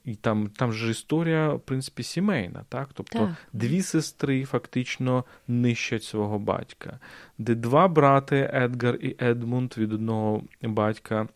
[0.06, 2.90] і там там ж історія, в принципі, сімейна, так?
[2.94, 3.30] Тобто так.
[3.54, 7.00] дві сестри фактично нищать свого батька,
[7.38, 11.28] де два брати Едгар і Едмунд від одного батька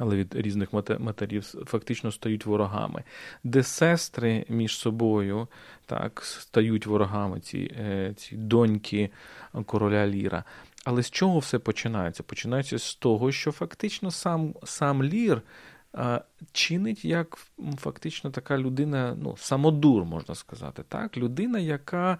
[0.00, 3.02] але від різних матерів фактично стають ворогами,
[3.44, 5.48] де сестри між собою
[5.86, 9.10] так, стають ворогами, ці, е, ці доньки
[9.66, 10.44] короля Ліра.
[10.84, 12.22] Але з чого все починається?
[12.22, 15.42] Починається з того, що фактично сам сам Лір
[16.52, 17.38] чинить як
[17.76, 20.82] фактично така людина, ну, самодур, можна сказати.
[20.88, 21.16] так?
[21.16, 22.18] Людина, яка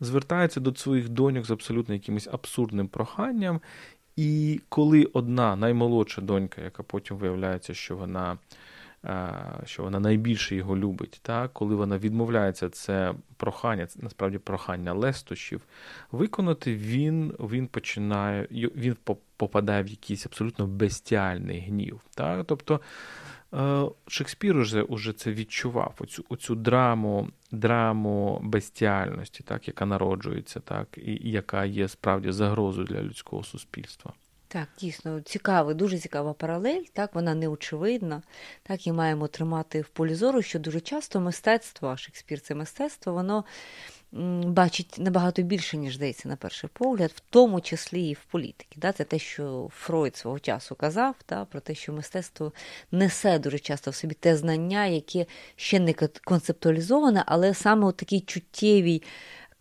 [0.00, 3.60] звертається до своїх доньок з абсолютно якимось абсурдним проханням
[4.16, 8.38] і коли одна наймолодша донька, яка потім виявляється, що вона
[9.04, 11.52] е, що вона найбільше його любить, так?
[11.52, 15.60] коли вона відмовляється це прохання, це насправді прохання лестощів,
[16.12, 18.96] виконати, він він починає, він
[19.36, 22.00] попадає в якийсь абсолютно бестіальний гнів.
[22.14, 22.44] Так?
[22.46, 22.80] Тобто
[24.06, 31.12] Шекспір уже, уже це відчував, оцю оцю драму драму безтіальності, так, яка народжується, так, і,
[31.12, 34.12] і яка є справді загрозою для людського суспільства.
[34.48, 38.22] Так, дійсно, цікавий, дуже цікава паралель, так, вона неочевидна,
[38.62, 43.12] так, і маємо тримати в полі зору, що дуже часто мистецтво, а Шекспір це мистецтво,
[43.12, 43.44] воно
[44.12, 48.76] бачить набагато більше, ніж здається, на перший погляд, в тому числі і в політиці.
[48.76, 48.92] Да?
[48.92, 51.44] Це те, що Фройд свого часу казав, да?
[51.44, 52.52] про те, що мистецтво
[52.90, 55.94] несе дуже часто в собі те знання, яке ще не
[56.24, 59.02] концептуалізоване, але саме у такій чуттєвій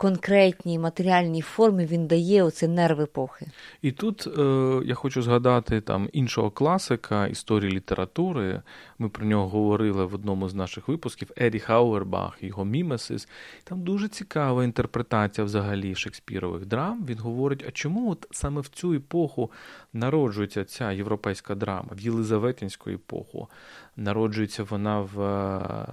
[0.01, 3.45] конкретній матеріальній формі він дає оце нерв епохи.
[3.81, 4.41] І тут е,
[4.85, 8.61] я хочу згадати там іншого класика історії літератури.
[8.99, 13.27] Ми про нього говорили в одному з наших випусків Еді Хауербах, його Мімесис.
[13.63, 17.05] Там дуже цікава інтерпретація взагалі Шекспірових драм.
[17.05, 19.51] Він говорить, а чому от саме в цю епоху
[19.93, 23.47] народжується ця європейська драма, в Єлизаветинську епоху?
[23.95, 25.17] Народжується вона в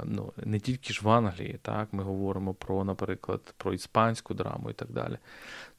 [0.05, 4.73] ну, не тільки ж в Англії, так ми говоримо про, наприклад, про іспанську драму і
[4.73, 5.19] так далі.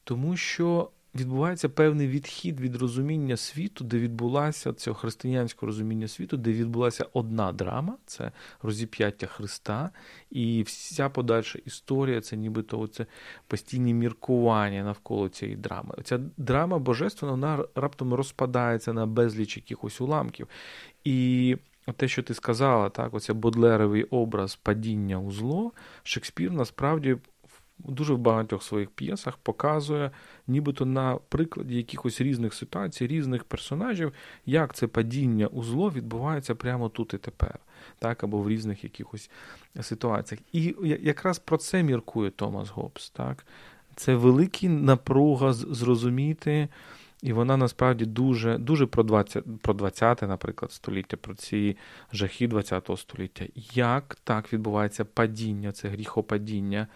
[0.04, 6.52] Тому що відбувається певний відхід від розуміння світу, де відбулася цього християнського розуміння світу, де
[6.52, 9.90] відбулася одна драма, це розіп'яття Христа,
[10.30, 13.06] і вся подальша історія це нібито це
[13.46, 15.94] постійні міркування навколо цієї драми.
[16.04, 20.48] Ця драма божественна, вона раптом розпадається на безліч якихось уламків.
[21.04, 21.56] І
[21.96, 27.16] те, що ти сказала, так, оце бодлеровий образ падіння у зло, Шекспір насправді
[27.88, 30.10] дуже в багатьох своїх п'єсах показує,
[30.46, 34.12] нібито на прикладі якихось різних ситуацій, різних персонажів,
[34.46, 37.58] як це падіння у зло відбувається прямо тут і тепер,
[37.98, 39.30] так, або в різних якихось
[39.80, 40.40] ситуаціях.
[40.52, 43.10] І якраз про це міркує Томас Гоббс.
[43.10, 43.46] так.
[43.96, 46.68] Це велика напруга зрозуміти.
[47.22, 51.76] І вона насправді дуже дуже про 20, про 20 наприклад, століття, про ці
[52.12, 53.44] жахи 20 століття.
[53.74, 56.86] Як так відбувається падіння, це гріхопадіння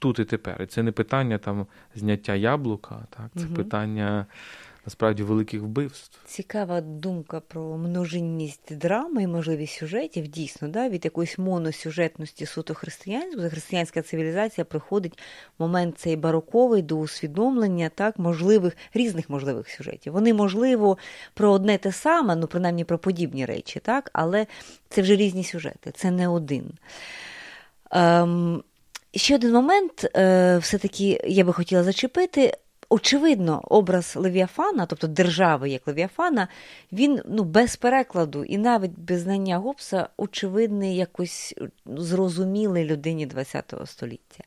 [0.00, 0.62] тут і тепер.
[0.62, 3.54] І це не питання там зняття яблука, так це угу.
[3.54, 4.26] питання
[4.84, 6.18] насправді великих вбивств.
[6.24, 10.26] Цікава думка про множинність драми і можливість сюжетів.
[10.26, 15.18] Дійсно, да, від якоїсь моносюжетності суто християнської, християнська цивілізація приходить
[15.58, 20.12] в момент цей бароковий до усвідомлення так, можливих різних можливих сюжетів.
[20.12, 20.98] Вони, можливо,
[21.34, 24.46] про одне те саме, ну принаймні про подібні речі, так, але
[24.88, 26.72] це вже різні сюжети, це не один.
[27.90, 28.62] Ем,
[29.14, 32.52] Ще один момент, е, все-таки я би хотіла зачепити.
[32.92, 36.48] Очевидно, образ Левіафана, тобто держави як Левіафана,
[36.92, 41.54] він ну, без перекладу і навіть без знання Гоббса, очевидний, якось
[41.86, 44.44] ну, зрозумілий людині ХХ століття.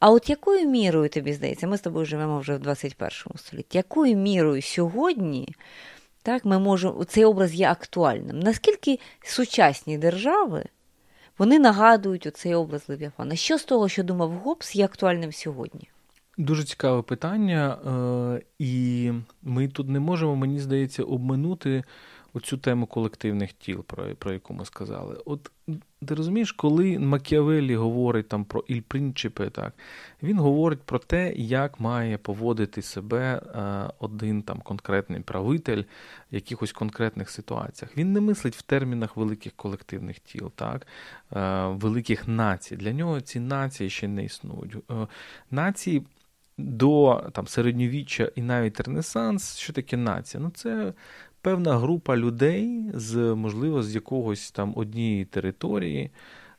[0.00, 4.16] А от якою мірою тобі здається, ми з тобою живемо вже в 21 столітті, якою
[4.16, 5.54] мірою сьогодні
[6.22, 8.38] так, ми можемо, цей образ є актуальним?
[8.38, 10.64] Наскільки сучасні держави
[11.38, 13.36] вони нагадують оцей образ Левіафана.
[13.36, 15.88] Що з того, що думав Гоббс, є актуальним сьогодні?
[16.38, 21.84] Дуже цікаве питання, е, і ми тут не можемо, мені здається, обминути
[22.34, 25.22] оцю тему колективних тіл, про про яку ми сказали.
[25.24, 25.50] От
[26.06, 29.74] ти розумієш, коли Макіавеллі говорить там про іль принципе, так
[30.22, 35.82] він говорить про те, як має поводити себе е, один там конкретний правитель
[36.32, 37.96] в якихось конкретних ситуаціях.
[37.96, 40.86] Він не мислить в термінах великих колективних тіл, так,
[41.32, 42.76] е, великих націй.
[42.76, 44.76] Для нього ці нації ще не існують.
[44.90, 45.06] Е,
[45.50, 46.06] нації
[46.58, 50.42] до там середньовіччя і навіть Ренесанс, що таке нація?
[50.42, 50.92] Ну це
[51.44, 56.10] певна група людей з, можливо, з якогось там однієї території.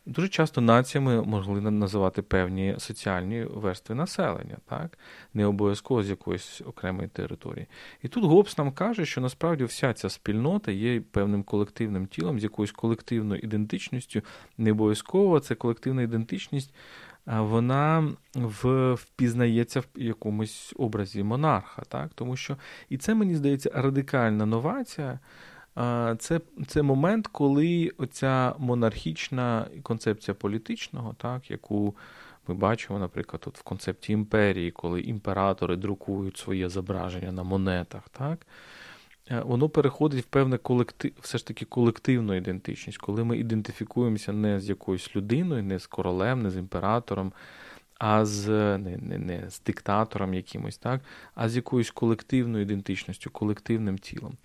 [0.06, 4.98] Дуже часто націями могли називати певні соціальні верстви населення, так?
[5.34, 7.68] не обов'язково з якоїсь окремої території.
[8.04, 12.44] І тут Гобс нам каже, що насправді вся ця спільнота є певним колективним тілом, з
[12.44, 14.22] якоюсь колективною ідентичністю.
[14.58, 16.74] Не обов'язково це колективна ідентичність
[17.26, 18.14] вона
[18.94, 21.82] впізнається в якомусь образі монарха.
[21.82, 22.12] Так?
[22.16, 22.58] Тому що,
[22.90, 25.20] І це, мені здається, радикальна новація.
[26.20, 31.96] Це це момент, коли оця монархічна концепція політичного, так, яку
[32.48, 38.10] ми бачимо, наприклад, тут в концепті імперії, коли імператори друкують своє зображення на монетах.
[38.10, 38.48] так,
[39.30, 44.70] воно переходить в певне колектив, все ж таки колективну ідентичність, коли ми ідентифікуємося не з
[44.70, 47.34] якоюсь людиною, не з королем, не з імператором,
[48.00, 51.02] а з не, не, не з диктатором якимось, так,
[51.36, 54.38] а з якоюсь колективною ідентичністю, колективним тілом.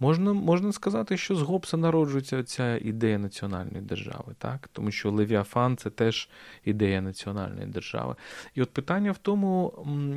[0.00, 4.68] Можна можна сказати, що з Гобса народжується ця ідея національної держави, так?
[4.72, 6.28] тому що Левіафан це теж
[6.64, 8.14] ідея національної держави.
[8.54, 9.72] І от питання в тому,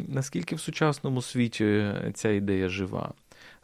[0.07, 3.13] наскільки в сучасному світі ця ідея жива.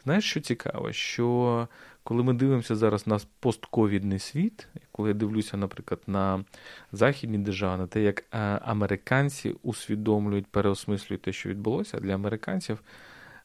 [0.05, 0.91] Знаєш, що цікаво?
[0.91, 1.67] Що
[2.03, 6.43] коли ми дивимося зараз на постковідний світ, коли я дивлюся, наприклад, на
[6.91, 12.83] західні держави, на те, як е, американці усвідомлюють, переосмислюють те, що відбулося для американців.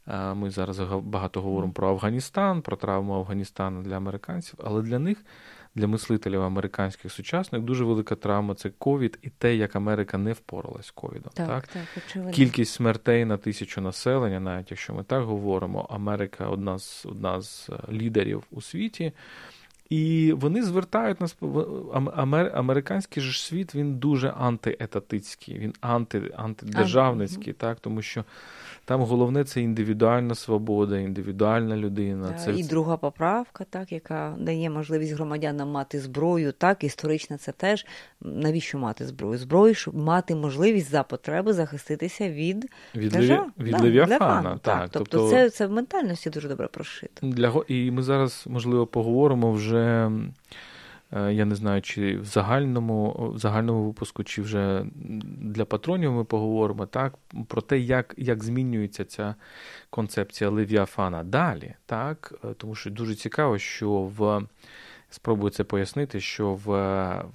[0.09, 5.25] Е, ми зараз багато говоримо про Афганістан, про травму Афганістану для американців, але для них
[5.75, 10.87] для мислителів американських сучасних дуже велика травма це ковід і те, як Америка не впоралась
[10.87, 11.33] з ковідом.
[11.35, 11.85] Так, так?
[12.15, 12.31] так.
[12.31, 17.71] Кількість смертей на тисячу населення, навіть якщо ми так говоримо, Америка одна з одна з
[17.71, 19.13] е, лідерів у світі.
[19.91, 21.37] І вони звертають нас
[22.15, 22.53] Амер...
[22.55, 28.25] американський ж світ він дуже антиетатицький, він анти, антидержавницький, так тому що
[28.85, 32.29] там головне це індивідуальна свобода, індивідуальна людина.
[32.29, 37.53] Да, це І друга поправка, так, яка дає можливість громадянам мати зброю, так, історично це
[37.53, 37.87] теж.
[38.21, 39.39] Навіщо мати зброю?
[39.39, 43.51] Зброю, щоб мати можливість за потреби захиститися від від, держав.
[43.59, 44.51] від да, Левіафана.
[44.51, 44.91] Так, так.
[44.93, 47.27] Тобто, тобто це це в ментальності дуже добре прошито.
[47.27, 49.80] Для, І ми зараз, можливо, поговоримо вже.
[51.13, 54.85] Е, я не знаю, чи в загальному в загальному випуску, чи вже
[55.41, 57.15] для патронів ми поговоримо так,
[57.49, 59.35] про те, як як змінюється ця
[59.91, 61.75] концепція Левіафана далі.
[61.87, 64.43] так, е, Тому що дуже цікаво, що в
[65.11, 66.67] спробую це пояснити, що в,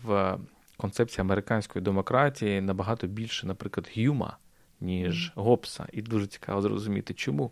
[0.03, 0.37] в
[0.77, 4.37] концепції американської демократії набагато більше, наприклад, Гюма,
[4.81, 5.85] ніж Гобса.
[5.91, 7.51] І дуже цікаво зрозуміти, чому.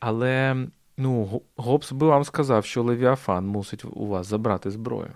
[0.00, 0.66] Але
[1.00, 5.12] ну, Гобс би вам сказав, що Левіафан мусить у вас забрати зброю.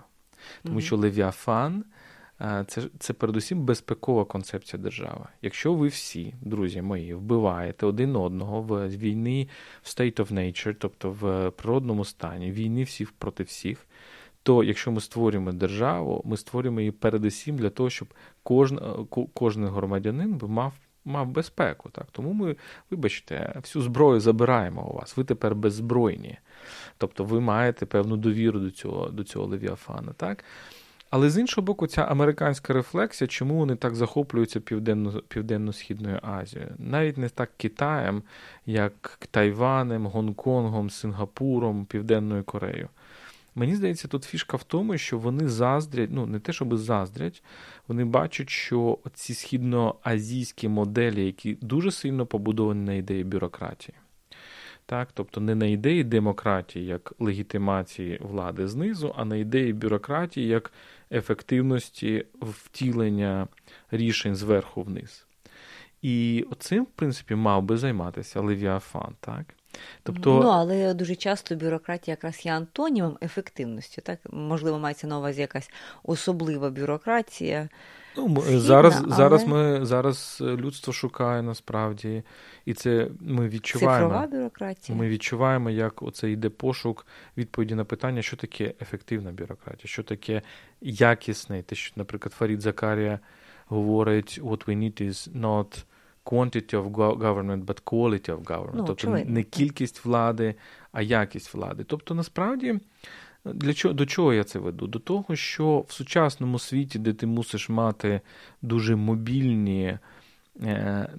[0.63, 1.83] Тому що Левіафан
[2.39, 5.25] це це передусім безпекова концепція держави.
[5.41, 9.49] Якщо ви всі, друзі мої, вбиваєте один одного в війні
[9.83, 13.87] в state of nature, тобто в природному стані, війни всіх проти всіх,
[14.43, 18.07] то якщо ми створюємо державу, ми створюємо її передусім для того, щоб
[18.43, 18.79] кожен
[19.33, 20.73] кожен громадянин би мав.
[21.05, 22.55] Мав безпеку, так тому ми,
[22.91, 25.17] вибачте, всю зброю забираємо у вас.
[25.17, 26.37] Ви тепер беззбройні.
[26.97, 30.13] Тобто ви маєте певну довіру до цього до цього Левіафана.
[30.17, 30.43] так?
[31.09, 36.71] Але з іншого боку, ця американська рефлексія, чому вони так захоплюються Південно, Південно-Східною Азією?
[36.77, 38.23] Навіть не так Китаєм,
[38.65, 42.89] як Тайванем, Гонконгом, Сингапуром, Південною Кореєю.
[43.55, 47.43] Мені здається, тут фішка в тому, що вони заздрять, ну не те, щоб заздрять,
[47.87, 53.95] вони бачать, що ці східноазійські моделі, які дуже сильно побудовані на ідеї бюрократії
[54.85, 60.73] так, тобто не на ідеї демократії як легітимації влади знизу, а на ідеї бюрократії як
[61.11, 63.47] ефективності втілення
[63.91, 65.25] рішень зверху вниз.
[66.01, 69.45] І цим, в принципі, мав би займатися Левіафан, так?
[70.03, 70.39] Тобто...
[70.43, 74.01] Ну, але дуже часто бюрократія якраз є антонімом ефективності.
[74.01, 74.19] Так?
[74.31, 75.69] Можливо, мається на увазі якась
[76.03, 77.69] особлива бюрократія.
[78.17, 79.15] Ну, Східна, Зараз але...
[79.15, 82.23] зараз, ми, зараз людство шукає насправді,
[82.65, 84.07] і це ми відчуваємо.
[84.07, 84.97] Цифрова бюрократія.
[84.97, 87.07] Ми відчуваємо, як оце йде пошук
[87.37, 90.41] відповіді на питання, що таке ефективна бюрократія, що таке
[90.81, 91.61] якісний.
[91.61, 93.19] Те, що, наприклад, Фарід Закарія
[93.67, 95.83] говорить: what we need is not
[96.25, 98.75] quantity of government, but quality of government.
[98.75, 99.33] Ну, тобто очевидно.
[99.33, 100.55] не кількість влади,
[100.91, 101.83] а якість влади.
[101.83, 102.79] Тобто, насправді,
[103.45, 104.87] для чого, до чого я це веду?
[104.87, 108.21] До того, що в сучасному світі, де ти мусиш мати
[108.61, 109.97] дуже мобільні.
[110.63, 111.09] Е,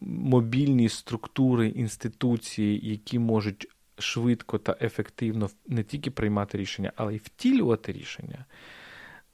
[0.00, 7.92] мобільні структури інституції, які можуть швидко та ефективно не тільки приймати рішення, але й втілювати
[7.92, 8.44] рішення.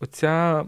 [0.01, 0.65] Оця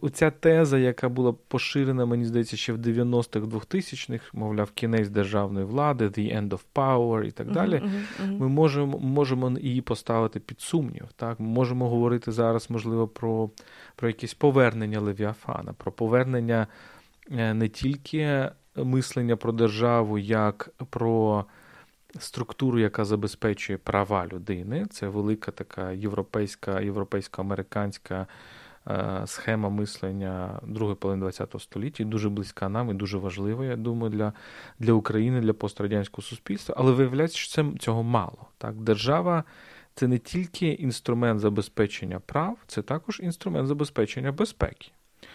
[0.00, 6.06] оця теза, яка була поширена, мені здається, ще в 90-х 2000-х, мовляв, кінець державної влади,
[6.06, 7.74] the end of power і так далі.
[7.74, 8.38] Uh-huh, uh-huh.
[8.38, 11.04] Ми можемо можемо її поставити під сумнів.
[11.16, 11.40] Так?
[11.40, 13.50] Ми можемо говорити зараз, можливо, про
[13.96, 16.66] про якесь повернення Левіафана, про повернення
[17.30, 21.44] е, не тільки мислення про державу, як про
[22.20, 24.86] структуру, яка забезпечує права людини.
[24.90, 28.26] Це велика така європейська, європейсько-американська
[28.88, 34.12] е, схема мислення другої половини ХХ століття, дуже близька нам і дуже важлива, я думаю,
[34.12, 34.32] для
[34.78, 36.74] для України, для пострадянського суспільства.
[36.78, 38.46] Але виявляється, що це цього мало.
[38.58, 38.74] Так?
[38.74, 39.44] Держава.
[39.98, 44.90] Це не тільки інструмент забезпечення прав, це також інструмент забезпечення безпеки.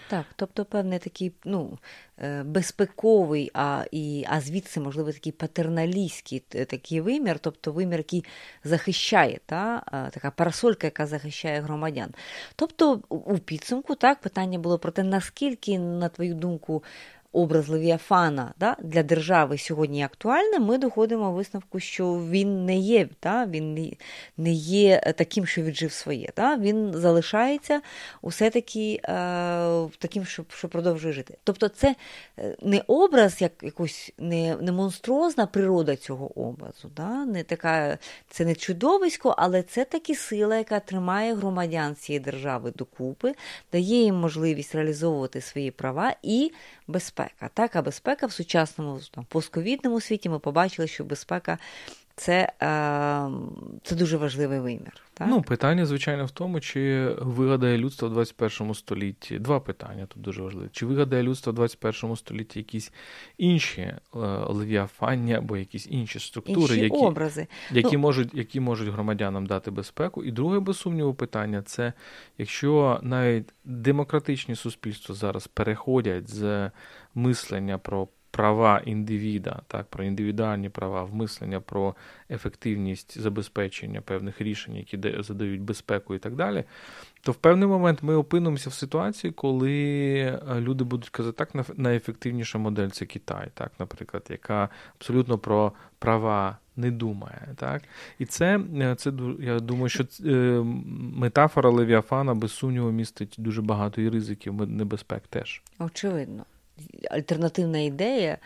[0.07, 1.79] Так, тобто певний такий ну,
[2.17, 8.25] е, безпековий, а і, а звідси, можливо, такий патерналістський такий вимір, тобто вимір, який
[8.63, 9.83] захищає, та,
[10.13, 12.09] така парасолька, яка захищає громадян.
[12.55, 16.83] Тобто, у підсумку так, питання було про те, наскільки, на твою думку,
[17.33, 23.45] образ Левіафана да, для держави сьогодні актуальним, ми доходимо висновку, що він не є, да,
[23.45, 23.95] він
[24.37, 26.29] не є таким, що віджив своє.
[26.35, 27.81] Да, Він залишається
[28.21, 29.09] усе-таки е,
[29.97, 31.37] таким, що що продовжує жити.
[31.43, 31.95] Тобто, це
[32.39, 36.91] е, не образ, як якось не не монструозна природа цього образу.
[36.95, 37.97] Да, не така,
[38.29, 43.33] Це не чудовисько, але це таки сила, яка тримає громадян цієї держави докупи,
[43.71, 46.51] дає їм можливість реалізовувати свої права і
[46.91, 47.49] безпека.
[47.53, 51.57] Так, а безпека в сучасному там, постковідному світі ми побачили, що безпека
[52.15, 53.29] це е,
[53.83, 54.93] це дуже важливий вимір.
[55.13, 55.27] Так?
[55.29, 59.39] Ну, питання, звичайно, в тому, чи вигадає людство в 21 столітті.
[59.39, 60.69] Два питання тут дуже важливі.
[60.71, 62.91] Чи вигадає людство в 21 столітті якісь
[63.37, 63.97] інші е,
[64.47, 67.47] левіафання або якісь інші структури, інші які образи.
[67.71, 70.23] які, ну, можуть які можуть громадянам дати безпеку?
[70.23, 71.93] І друге, без сумніву, питання це
[72.37, 76.71] якщо навіть демократичні суспільства зараз переходять з
[77.15, 81.95] мислення про права індивіда, так, про індивідуальні права, вмислення про
[82.29, 86.63] ефективність забезпечення певних рішень, які задають безпеку і так далі,
[87.21, 89.79] то в певний момент ми опинимося в ситуації, коли
[90.17, 96.57] е, люди будуть казати, так, найефективніша модель це Китай, так, наприклад, яка абсолютно про права.
[96.75, 97.81] Не думає, так?
[98.19, 100.61] І це, е, це я думаю, що е,
[101.15, 105.61] метафора Левіафана без сумніву містить дуже багато і ризиків, небезпек теж.
[105.79, 106.45] Очевидно
[107.11, 108.37] альтернативна ідея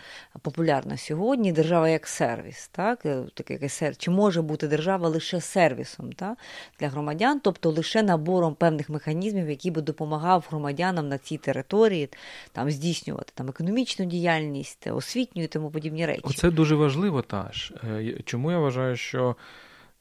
[0.42, 2.68] популярна сьогодні держава як сервіс.
[2.68, 3.06] Так?
[3.06, 6.38] Е, таке Чи може бути держава лише сервісом так?
[6.80, 12.10] для громадян, тобто лише набором певних механізмів, які би допомагав громадянам на цій території
[12.52, 16.22] там, здійснювати там, економічну діяльність, освітню і тому подібні речі.
[16.24, 17.24] Оце дуже важливо.
[17.34, 19.36] Е, чому я вважаю, що.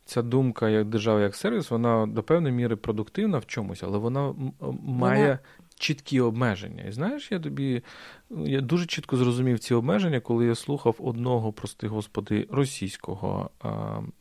[0.06, 4.34] Ця думка як держава, як сервіс, вона до певної міри продуктивна в чомусь, але вона
[4.82, 5.38] має вона...
[5.78, 6.84] чіткі обмеження.
[6.84, 7.82] І знаєш, я тобі
[8.30, 13.50] я дуже чітко зрозумів ці обмеження, коли я слухав одного, прости господи, російського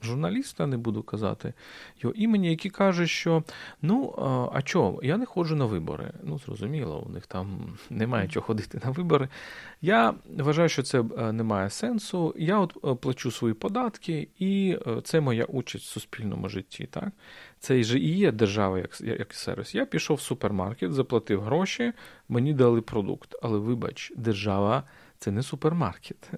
[0.01, 1.54] журналіста, не буду казати
[2.01, 3.43] його імені, який каже, що
[3.82, 4.16] ну,
[4.54, 6.12] а, чого, я не ходжу на вибори.
[6.24, 9.28] Ну, зрозуміло, у них там немає чого ходити на вибори.
[9.82, 12.36] Я вважаю, що це не має сенсу.
[12.38, 16.88] Я от плачу свої податки, і це моя участь в суспільному житті.
[16.91, 17.10] Так?
[17.60, 19.76] Це і є держава як як сервіс.
[19.76, 21.93] Я пішов в супермаркет, заплатив гроші,
[22.30, 23.36] мені дали продукт.
[23.41, 24.84] Але вибач, держава
[25.24, 26.30] це не супермаркет.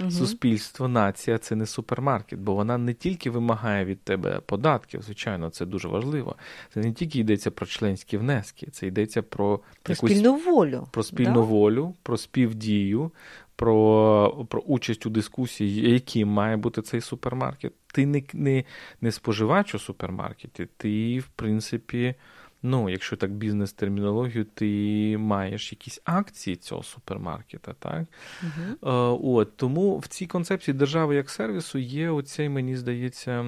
[0.00, 0.10] Угу.
[0.10, 5.66] Суспільство, нація це не супермаркет, бо вона не тільки вимагає від тебе податків, звичайно, це
[5.66, 6.36] дуже важливо.
[6.74, 10.88] Це не тільки йдеться про членські внески, це йдеться про про якусь, спільну волю.
[10.90, 11.40] Про спільну да?
[11.40, 13.10] волю, про співдію.
[13.56, 17.72] Про про участь у дискусії, яким має бути цей супермаркет.
[17.86, 18.64] Ти не не,
[19.00, 22.14] не споживач у супермаркеті, ти, в принципі,
[22.62, 28.04] Ну, якщо так бізнес-термінологію, ти маєш якісь акції цього супермаркета, так?
[28.42, 29.18] Uh-huh.
[29.22, 33.44] От, Тому в цій концепції держави як сервісу є оцей, мені здається,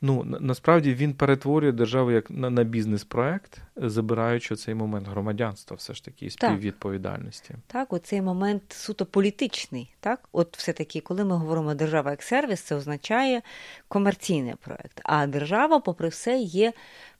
[0.00, 6.04] ну, насправді він перетворює державу як на, на бізнес-проект, забираючи цей момент громадянства, все ж
[6.04, 7.48] таки, і співвідповідальності.
[7.48, 9.94] Так, так, оцей момент суто політичний.
[10.00, 13.42] Так, От все-таки, коли ми говоримо держава як сервіс, це означає
[13.88, 15.00] комерційний проект.
[15.04, 16.72] А держава, попри все, є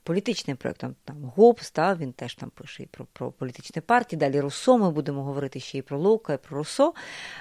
[0.03, 0.95] політичним проєктом.
[1.05, 4.21] Там Гобс, та, він теж там пише і про про політичні партії.
[4.21, 6.95] Далі Руссо, ми будемо говорити ще і про Лока, і про Руссо.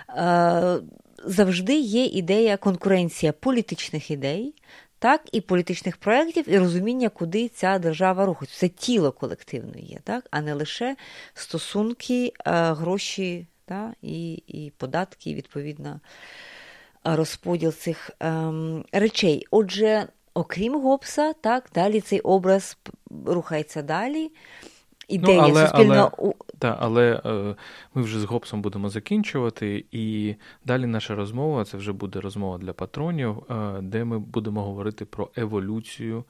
[0.10, 0.80] Е,
[1.26, 4.54] Завжди є ідея конкуренція політичних ідей.
[5.00, 8.60] Так, і політичних проєктів, і розуміння, куди ця держава рухається.
[8.60, 10.96] Це тіло колективно є, так, а не лише
[11.34, 16.00] стосунки, е, гроші та, і і податки, і відповідно
[17.04, 19.46] розподіл цих ем, речей.
[19.52, 22.78] Отже, окрім Гобса, так, далі цей образ
[23.26, 24.32] рухається далі.
[25.10, 26.12] Ідея ну, але, суспільного...
[26.18, 27.56] Але, та, але е,
[27.94, 32.74] ми вже з Гобсом будемо закінчувати, і далі наша розмова це вже буде розмова для
[32.74, 36.24] патронів, е, де ми будемо говорити про еволюцію.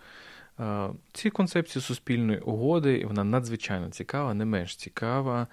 [0.60, 5.48] Е, ці концепції суспільної угоди, і вона надзвичайно цікава, не менш цікава.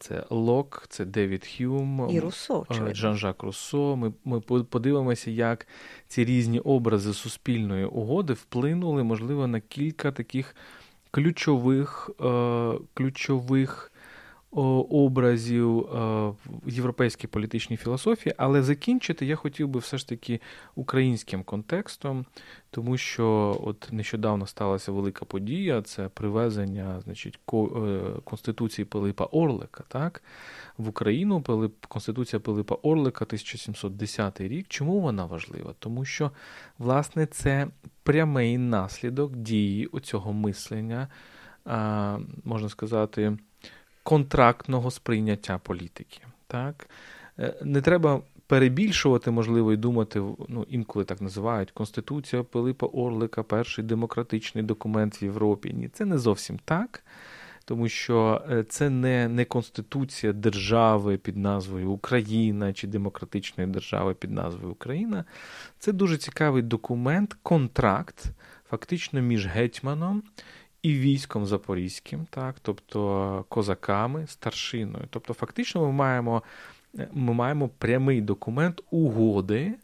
[0.00, 3.96] Це Лок, це Девід Хюм, і Руссо, Жан-Жак Руссо.
[3.96, 5.66] Ми ми подивимося, як
[6.08, 10.56] ці різні образи суспільної угоди вплинули, можливо, на кілька таких
[11.10, 13.91] ключових, е, ключових
[14.52, 15.84] образів е,
[16.46, 20.40] в європейській політичній філософії, але закінчити я хотів би все ж таки
[20.74, 22.26] українським контекстом,
[22.70, 30.22] тому що от нещодавно сталася велика подія: це привезення, значить, е, Конституції Пилипа Орлика, так,
[30.78, 31.42] в Україну.
[31.42, 34.66] Пилип, Конституція Пилипа Орлика, 1710 рік.
[34.68, 35.74] Чому вона важлива?
[35.78, 36.30] Тому що,
[36.78, 37.68] власне, це
[38.02, 41.08] прямий наслідок дії оцього мислення,
[42.44, 43.36] можна сказати
[44.02, 46.20] контрактного сприйняття політики.
[46.46, 46.88] Так?
[47.38, 53.84] Е, не треба перебільшувати, можливо, і думати, ну, інколи так називають Конституція Пилипа Орлика, перший
[53.84, 55.72] демократичний документ в Європі.
[55.72, 57.04] Ні, це не зовсім так.
[57.64, 64.30] Тому що е, це не не конституція держави під назвою Україна чи демократичної держави під
[64.30, 65.24] назвою Україна.
[65.78, 68.24] Це дуже цікавий документ, контракт,
[68.70, 70.22] фактично між гетьманом
[70.82, 75.04] і військом Запорізьким, так, тобто козаками, старшиною.
[75.10, 76.42] Тобто, фактично, ми маємо,
[77.12, 79.74] ми маємо прямий документ угоди,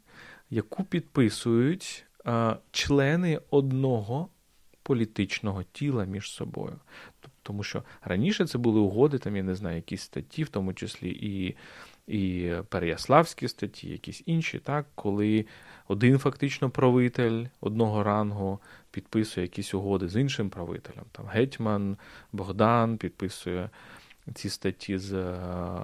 [0.51, 4.29] яку підписують а, члени одного
[4.83, 6.79] політичного тіла між собою.
[7.43, 11.11] Тому що раніше це були угоди, там, я не знаю, якісь статті, в тому числі
[11.11, 11.57] і
[12.09, 15.47] і Переяславські статті, якісь інші, так, коли
[15.89, 21.05] один фактично правитель одного рангу підписує якісь угоди з іншим правителем.
[21.13, 21.97] Там Гетьман,
[22.33, 23.71] Богдан підписує
[24.35, 25.37] ці статті з е,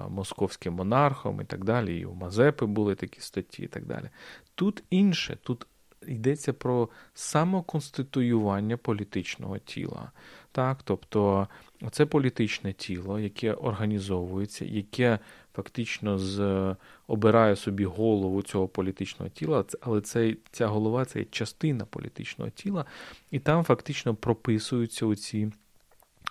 [0.09, 1.99] московським монархом і так далі.
[1.99, 4.09] І у Мазепи були такі статті, і так далі.
[4.55, 5.67] Тут інше, тут
[6.07, 10.11] йдеться про самоконституювання політичного тіла.
[10.51, 11.47] Так, Тобто
[11.91, 15.19] це політичне тіло, яке організовується, яке
[15.55, 16.75] фактично з,
[17.07, 22.85] обирає собі голову цього політичного тіла, але це, ця голова це частина політичного тіла,
[23.31, 25.51] і там фактично прописуються оці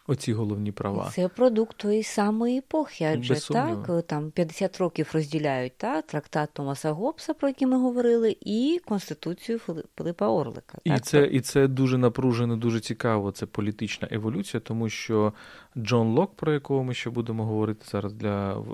[0.07, 1.11] оці головні права.
[1.14, 7.34] Це продукт тої самої епохи, адже так там 50 років розділяють та, трактат Томаса Гоббса,
[7.34, 9.61] про який ми говорили, і Конституцію
[9.94, 10.78] Пилипа Орлика.
[10.84, 11.05] І так?
[11.05, 13.32] це і це дуже напружено, дуже цікаво.
[13.32, 15.32] Це політична еволюція, тому що
[15.76, 18.64] Джон Лок, про якого ми ще будемо говорити зараз для в,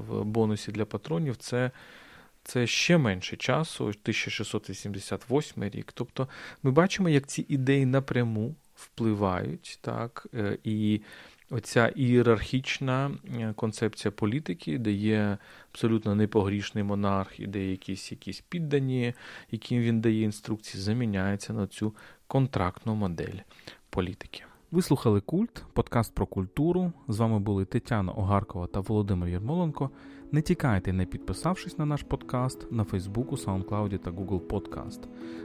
[0.00, 1.70] в бонусі для патронів, це.
[2.44, 5.92] Це ще менше часу, 1688 рік.
[5.94, 6.28] Тобто
[6.62, 11.00] ми бачимо, як ці ідеї напряму впливають, так, е, і
[11.50, 15.38] оця ієрархічна е, концепція політики, де є
[15.72, 19.14] абсолютно непогрішний монарх, і де якісь якісь піддані,
[19.50, 21.94] яким він дає інструкції, заміняється на цю
[22.26, 23.38] контрактну модель
[23.90, 24.42] політики.
[24.70, 26.92] Ви слухали Культ, подкаст про культуру.
[27.08, 29.90] З вами були Тетяна Огаркова та Володимир Єрмоленко.
[30.32, 35.00] Не тікайте, не підписавшись на наш подкаст на Фейсбуку, SoundCloud та Google Podcast.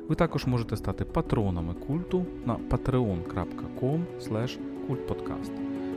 [0.08, 4.02] Ви також можете стати патронами культу на patreon.com.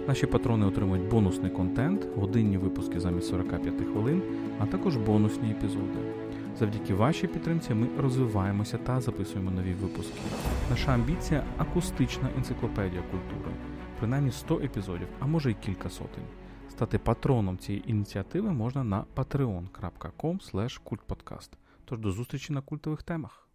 [0.09, 4.22] Наші патрони отримують бонусний контент, годинні випуски замість 45 хвилин,
[4.59, 5.99] а також бонусні епізоди.
[6.59, 10.20] Завдяки вашій підтримці ми розвиваємося та записуємо нові випуски.
[10.70, 13.55] Наша амбіція акустична енциклопедія культури,
[13.99, 16.24] принаймні 100 епізодів, а може й кілька сотень.
[16.79, 21.51] Стати патроном цієї ініціативи можна на patreon.com.
[21.85, 23.47] Тож до зустрічі на культових темах.